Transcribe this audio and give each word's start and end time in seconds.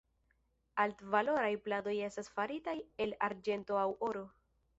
Altvaloraj 0.83 1.51
pladoj 1.67 1.93
estas 2.07 2.31
faritaj 2.39 2.75
el 3.07 3.15
arĝento 3.29 3.79
aŭ 3.85 3.87
oro. 4.11 4.27